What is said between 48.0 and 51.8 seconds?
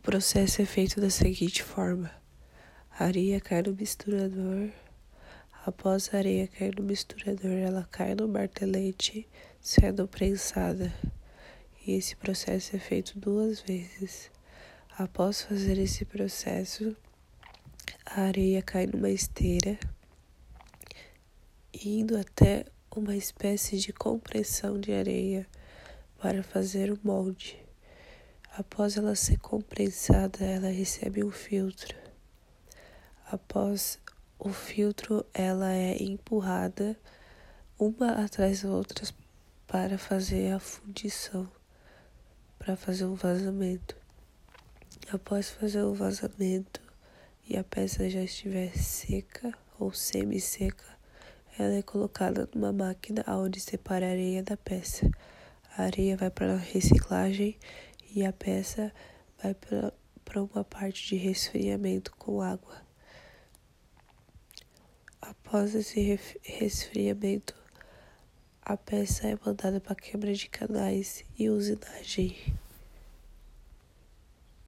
já estiver seca ou semi-seca, ela